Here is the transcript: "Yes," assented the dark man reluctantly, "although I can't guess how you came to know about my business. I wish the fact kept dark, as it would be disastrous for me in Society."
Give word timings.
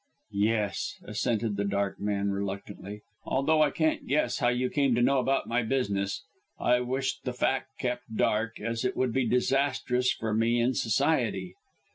"Yes," 0.33 0.97
assented 1.05 1.57
the 1.57 1.63
dark 1.63 1.99
man 1.99 2.31
reluctantly, 2.31 3.03
"although 3.23 3.61
I 3.61 3.69
can't 3.69 4.07
guess 4.07 4.39
how 4.39 4.47
you 4.47 4.67
came 4.71 4.95
to 4.95 5.01
know 5.03 5.19
about 5.19 5.45
my 5.47 5.61
business. 5.61 6.23
I 6.59 6.79
wish 6.79 7.19
the 7.19 7.33
fact 7.33 7.77
kept 7.77 8.15
dark, 8.17 8.59
as 8.59 8.83
it 8.83 8.97
would 8.97 9.13
be 9.13 9.27
disastrous 9.27 10.11
for 10.11 10.33
me 10.33 10.59
in 10.59 10.73
Society." 10.73 11.53